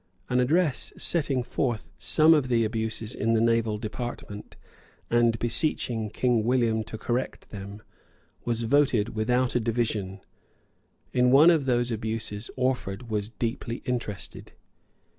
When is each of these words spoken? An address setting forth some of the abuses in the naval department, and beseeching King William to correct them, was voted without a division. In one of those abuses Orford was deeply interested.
An 0.29 0.39
address 0.39 0.91
setting 0.97 1.43
forth 1.43 1.87
some 1.95 2.33
of 2.33 2.47
the 2.47 2.65
abuses 2.65 3.13
in 3.13 3.33
the 3.35 3.39
naval 3.39 3.77
department, 3.77 4.55
and 5.11 5.37
beseeching 5.37 6.09
King 6.09 6.43
William 6.43 6.83
to 6.85 6.97
correct 6.97 7.51
them, 7.51 7.83
was 8.43 8.63
voted 8.63 9.09
without 9.09 9.53
a 9.53 9.59
division. 9.59 10.21
In 11.13 11.29
one 11.29 11.51
of 11.51 11.65
those 11.65 11.91
abuses 11.91 12.49
Orford 12.55 13.11
was 13.11 13.29
deeply 13.29 13.83
interested. 13.85 14.53